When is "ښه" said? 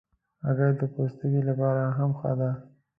2.19-2.31